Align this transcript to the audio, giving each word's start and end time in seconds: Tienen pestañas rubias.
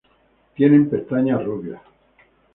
Tienen 0.55 0.89
pestañas 0.89 1.43
rubias. 1.45 1.79